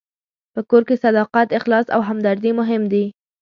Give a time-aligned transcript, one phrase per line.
[0.53, 3.05] په کور کې صداقت، اخلاص او همدردي مهم دي.